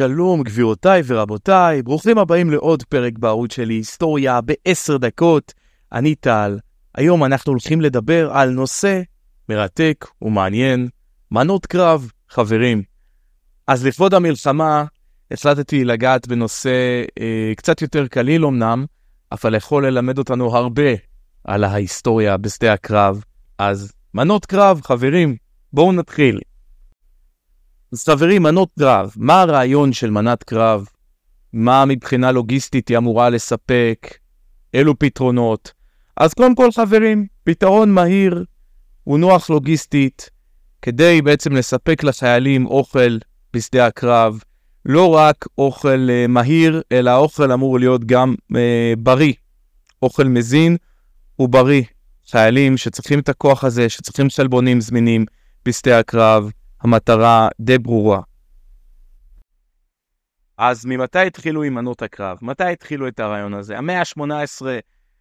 [0.00, 5.54] שלום גבירותיי ורבותיי, ברוכים הבאים לעוד פרק בערוץ שלי, היסטוריה בעשר דקות.
[5.92, 6.58] אני טל,
[6.94, 9.00] היום אנחנו הולכים לדבר על נושא
[9.48, 10.88] מרתק ומעניין,
[11.30, 12.82] מנות קרב, חברים.
[13.66, 14.84] אז לכבוד המלחמה
[15.30, 18.84] החלטתי לגעת בנושא אה, קצת יותר קליל אמנם,
[19.32, 20.90] אבל יכול ללמד אותנו הרבה
[21.44, 23.24] על ההיסטוריה בשדה הקרב.
[23.58, 25.36] אז מנות קרב, חברים,
[25.72, 26.40] בואו נתחיל.
[27.92, 30.86] אז חברים, מנות קרב, מה הרעיון של מנת קרב?
[31.52, 34.14] מה מבחינה לוגיסטית היא אמורה לספק?
[34.74, 35.72] אילו פתרונות?
[36.16, 38.44] אז קודם כל, חברים, פתרון מהיר
[39.06, 40.30] ונוח לוגיסטית,
[40.82, 43.18] כדי בעצם לספק לחיילים אוכל
[43.52, 44.40] בשדה הקרב,
[44.86, 48.56] לא רק אוכל uh, מהיר, אלא האוכל אמור להיות גם uh,
[48.98, 49.32] בריא.
[50.02, 50.76] אוכל מזין
[51.38, 51.82] ובריא.
[52.30, 55.24] חיילים שצריכים את הכוח הזה, שצריכים חלבונים זמינים
[55.64, 58.20] בשדה הקרב, המטרה די ברורה.
[60.58, 62.38] אז ממתי התחילו עם מנות הקרב?
[62.42, 63.78] מתי התחילו את הרעיון הזה?
[63.78, 64.62] המאה ה-18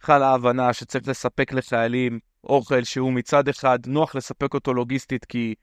[0.00, 5.54] חלה ההבנה שצריך לספק לחיילים אוכל שהוא מצד אחד נוח לספק אותו לוגיסטית, כי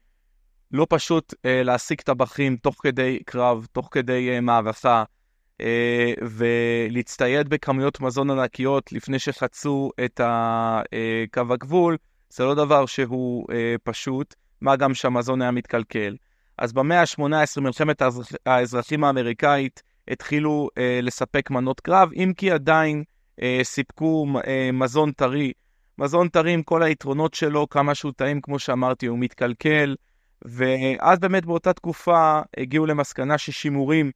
[0.72, 5.04] לא פשוט אה, להשיג טבחים תוך כדי קרב, תוך כדי אה, מאבכה,
[5.60, 10.82] אה, ולהצטייד בכמויות מזון ענקיות לפני שחצו את אה,
[11.32, 11.96] קו הגבול,
[12.30, 14.34] זה לא דבר שהוא אה, פשוט.
[14.60, 16.16] מה גם שהמזון היה מתקלקל.
[16.58, 18.02] אז במאה ה-18, מלחמת
[18.46, 23.04] האזרחים האמריקאית, התחילו אה, לספק מנות קרב, אם כי עדיין
[23.42, 25.52] אה, סיפקו אה, מזון טרי.
[25.98, 29.96] מזון טרי עם כל היתרונות שלו, כמה שהוא טעים, כמו שאמרתי, הוא מתקלקל.
[30.44, 34.10] ואז באמת באותה תקופה הגיעו למסקנה ששימורים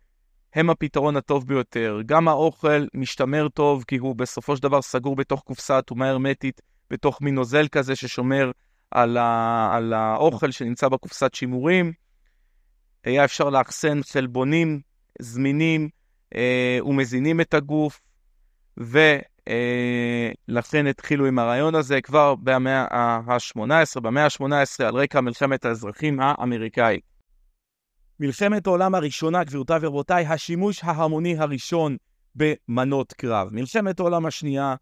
[0.55, 2.01] הם הפתרון הטוב ביותר.
[2.07, 7.23] גם האוכל משתמר טוב, כי הוא בסופו של דבר סגור בתוך קופסה אטומה הרמטית, בתוך
[7.23, 8.51] מין נוזל כזה ששומר
[8.95, 11.93] על, ה, על האוכל שנמצא בקופסת שימורים.
[13.05, 14.81] היה אפשר לאחסן חלבונים
[15.21, 15.89] זמינים
[16.35, 18.01] אה, ומזינים את הגוף,
[18.77, 26.21] ולכן אה, התחילו עם הרעיון הזה כבר במאה ה-18, במאה ה-18 על רקע מלחמת האזרחים
[26.21, 27.03] האמריקאית.
[28.21, 31.97] מלחמת העולם הראשונה, גבירותיי ורבותיי, השימוש ההמוני הראשון
[32.35, 33.49] במנות קרב.
[33.51, 34.75] מלחמת העולם השנייה,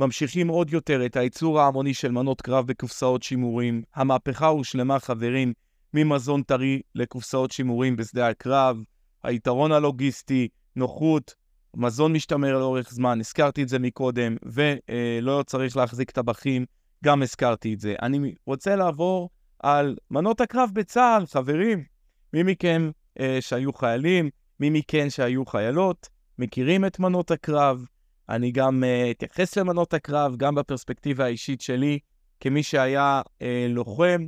[0.00, 3.82] ממשיכים עוד יותר את הייצור ההמוני של מנות קרב בקופסאות שימורים.
[3.94, 5.52] המהפכה הושלמה, חברים,
[5.94, 8.76] ממזון טרי לקופסאות שימורים בשדה הקרב.
[9.22, 11.34] היתרון הלוגיסטי, נוחות,
[11.76, 16.64] מזון משתמר לאורך זמן, הזכרתי את זה מקודם, ולא צריך להחזיק טבחים,
[17.04, 17.94] גם הזכרתי את זה.
[18.02, 21.84] אני רוצה לעבור על מנות הקרב בצה"ל, חברים.
[22.32, 22.90] מי מכם
[23.20, 24.30] אה, שהיו חיילים,
[24.60, 27.84] מי מכן שהיו חיילות, מכירים את מנות הקרב.
[28.30, 31.98] אני גם uh, אתייחס למנות הקרב, גם בפרספקטיבה האישית שלי,
[32.40, 34.26] כמי שהיה uh, לוחם,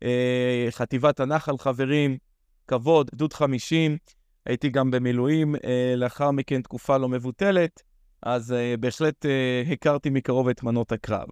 [0.00, 0.06] uh,
[0.70, 2.18] חטיבת הנחל חברים,
[2.68, 3.98] כבוד, גדוד 50,
[4.46, 5.58] הייתי גם במילואים, uh,
[5.96, 7.82] לאחר מכן תקופה לא מבוטלת,
[8.22, 11.28] אז uh, בהחלט uh, הכרתי מקרוב את מנות הקרב.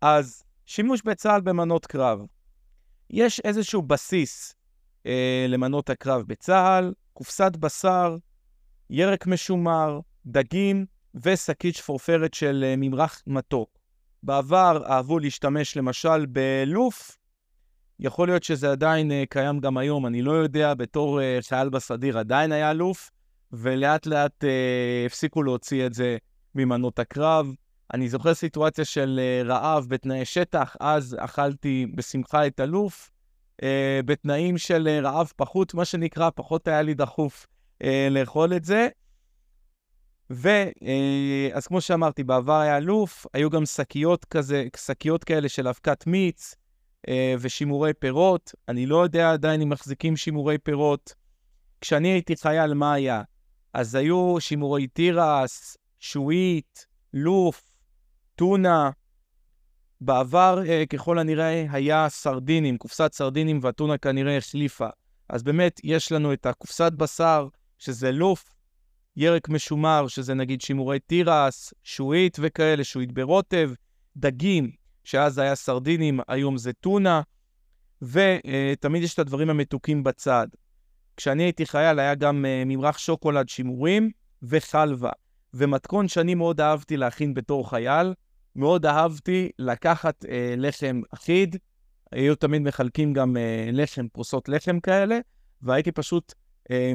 [0.00, 2.20] אז שימוש בצה"ל במנות קרב.
[3.10, 4.54] יש איזשהו בסיס
[5.04, 5.06] uh,
[5.48, 8.16] למנות הקרב בצה"ל, קופסת בשר,
[8.90, 13.78] ירק משומר, דגים ושקית שפורפרת של אה, ממרח מתוק.
[14.22, 17.16] בעבר אהבו להשתמש למשל בלוף,
[18.00, 22.18] יכול להיות שזה עדיין uh, קיים גם היום, אני לא יודע, בתור uh, חייל בסדיר
[22.18, 23.10] עדיין היה לוף,
[23.52, 26.16] ולאט לאט uh, הפסיקו להוציא את זה
[26.54, 27.54] ממנות הקרב.
[27.94, 33.10] אני זוכר סיטואציה של רעב בתנאי שטח, אז אכלתי בשמחה את הלוף.
[33.62, 33.64] Uh,
[34.04, 37.46] בתנאים של רעב פחות, מה שנקרא, פחות היה לי דחוף
[37.82, 38.88] uh, לאכול את זה.
[40.30, 40.72] ואז
[41.56, 46.54] אה, כמו שאמרתי, בעבר היה אלוף, היו גם שקיות כזה, שקיות כאלה של אבקת מיץ
[47.08, 48.54] אה, ושימורי פירות.
[48.68, 51.14] אני לא יודע עדיין אם מחזיקים שימורי פירות.
[51.80, 53.22] כשאני הייתי חייל, מה היה?
[53.74, 57.74] אז היו שימורי תירס, שועית, לוף,
[58.36, 58.90] טונה.
[60.00, 64.88] בעבר, אה, ככל הנראה, היה סרדינים, קופסת סרדינים, והטונה כנראה החליפה.
[65.28, 68.59] אז באמת, יש לנו את הקופסת בשר, שזה לוף,
[69.20, 73.70] ירק משומר, שזה נגיד שימורי תירס, שועית וכאלה, שועית ברוטב,
[74.16, 74.70] דגים,
[75.04, 77.20] שאז היה סרדינים, היום זה טונה,
[78.02, 80.46] ותמיד יש את הדברים המתוקים בצד.
[81.16, 84.10] כשאני הייתי חייל היה גם uh, ממרח שוקולד שימורים
[84.42, 85.10] וחלבה.
[85.54, 88.14] ומתכון שאני מאוד אהבתי להכין בתור חייל,
[88.56, 91.56] מאוד אהבתי לקחת uh, לחם אחיד,
[92.12, 95.18] היו תמיד מחלקים גם uh, לחם, פרוסות לחם כאלה,
[95.62, 96.39] והייתי פשוט אה,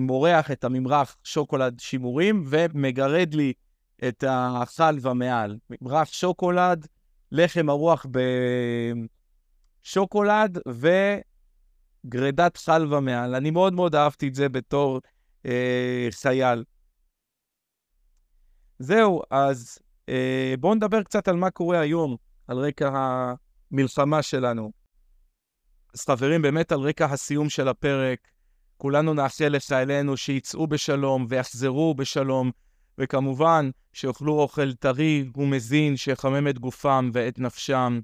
[0.01, 3.53] מורח את הממרח שוקולד שימורים ומגרד לי
[4.07, 5.57] את החלבה מעל.
[5.69, 6.87] ממרח שוקולד,
[7.31, 8.05] לחם הרוח
[9.83, 10.57] בשוקולד
[12.05, 13.35] גרידת חלבה מעל.
[13.35, 15.01] אני מאוד מאוד אהבתי את זה בתור
[15.45, 16.63] אה, חייל.
[18.79, 19.77] זהו, אז
[20.09, 22.15] אה, בואו נדבר קצת על מה קורה היום,
[22.47, 22.91] על רקע
[23.71, 24.71] המלחמה שלנו.
[25.93, 28.19] אז חברים, באמת על רקע הסיום של הפרק,
[28.77, 32.51] כולנו נאחל לחיילינו שיצאו בשלום ויחזרו בשלום,
[32.97, 37.99] וכמובן שיאכלו אוכל טרי ומזין שיחמם את גופם ואת נפשם,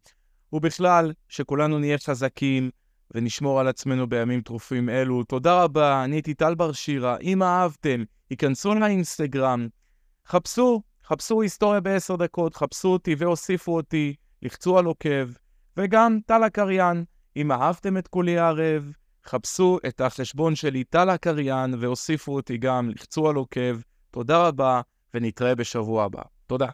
[0.54, 2.70] ובכלל, שכולנו נהיה חזקים
[3.16, 5.24] ונשמור על עצמנו בימים טרופים אלו.
[5.24, 7.18] תודה רבה, אני הייתי טל בר שירה.
[7.18, 9.68] אם אהבתם, היכנסו לאינסטגרם,
[10.28, 15.30] חפשו, חפשו היסטוריה בעשר דקות, חפשו אותי והוסיפו אותי, לחצו על עוקב,
[15.78, 17.04] וגם טל הקריין.
[17.36, 18.92] אם אהבתם את כולי הערב,
[19.26, 23.78] חפשו את החשבון שלי, טל הקריין, והוסיפו אותי גם, לחצו על עוקב.
[24.12, 24.82] תודה רבה,
[25.14, 26.22] ונתראה בשבוע הבא.
[26.48, 26.68] תודה.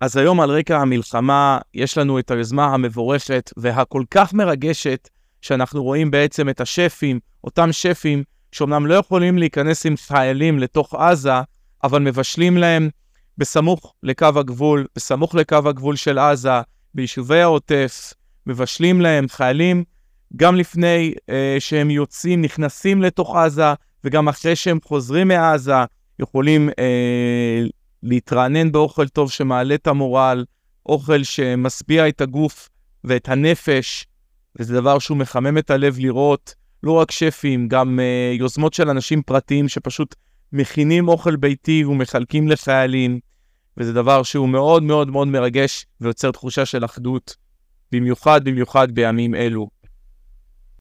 [0.00, 5.08] אז היום על רקע המלחמה יש לנו את היוזמה המבורכת והכל כך מרגשת
[5.40, 11.32] שאנחנו רואים בעצם את השפים, אותם שפים שאומנם לא יכולים להיכנס עם חיילים לתוך עזה,
[11.84, 12.88] אבל מבשלים להם
[13.38, 16.60] בסמוך לקו הגבול, בסמוך לקו הגבול של עזה,
[16.94, 18.12] ביישובי העוטף,
[18.46, 19.84] מבשלים להם חיילים
[20.36, 23.74] גם לפני אה, שהם יוצאים, נכנסים לתוך עזה,
[24.04, 25.84] וגם אחרי שהם חוזרים מעזה,
[26.18, 27.64] יכולים אה,
[28.02, 30.44] להתרענן באוכל טוב שמעלה את המורל,
[30.86, 32.68] אוכל שמשביע את הגוף
[33.04, 34.06] ואת הנפש,
[34.58, 39.22] וזה דבר שהוא מחמם את הלב לראות, לא רק שפים, גם uh, יוזמות של אנשים
[39.22, 40.14] פרטיים שפשוט
[40.52, 43.20] מכינים אוכל ביתי ומחלקים לחיילים,
[43.76, 47.36] וזה דבר שהוא מאוד מאוד מאוד מרגש ויוצר תחושה של אחדות,
[47.92, 49.81] במיוחד במיוחד בימים אלו.